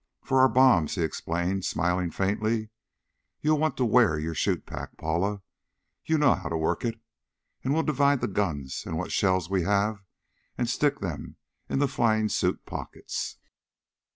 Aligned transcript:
"For 0.23 0.39
our 0.39 0.49
bombs," 0.49 0.95
he 0.95 1.03
explained, 1.03 1.63
smiling 1.63 2.09
faintly. 2.09 2.71
"You'll 3.39 3.59
want 3.59 3.77
to 3.77 3.85
wear 3.85 4.17
your 4.17 4.33
chute 4.33 4.65
pack, 4.65 4.97
Paula. 4.97 5.43
You 6.05 6.17
know 6.17 6.33
how 6.33 6.49
to 6.49 6.57
work 6.57 6.83
it? 6.83 6.99
And 7.63 7.71
we'll 7.71 7.83
divide 7.83 8.19
the 8.19 8.27
guns 8.27 8.81
and 8.87 8.97
what 8.97 9.11
shells 9.11 9.47
we 9.47 9.61
have, 9.61 10.03
and 10.57 10.67
stick 10.67 11.01
them 11.01 11.35
in 11.69 11.77
the 11.77 11.87
flying 11.87 12.29
suit 12.29 12.65
pockets." 12.65 13.37